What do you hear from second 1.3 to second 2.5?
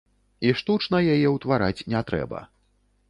ўтвараць не трэба.